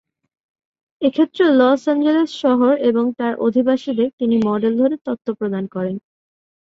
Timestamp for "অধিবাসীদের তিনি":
3.45-4.35